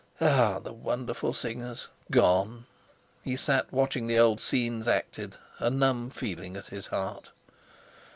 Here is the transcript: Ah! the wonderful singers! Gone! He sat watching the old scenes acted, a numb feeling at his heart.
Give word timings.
Ah! 0.19 0.57
the 0.57 0.73
wonderful 0.73 1.31
singers! 1.31 1.87
Gone! 2.09 2.65
He 3.23 3.35
sat 3.35 3.71
watching 3.71 4.07
the 4.07 4.17
old 4.17 4.41
scenes 4.41 4.87
acted, 4.87 5.35
a 5.59 5.69
numb 5.69 6.09
feeling 6.09 6.57
at 6.57 6.65
his 6.69 6.87
heart. 6.87 7.29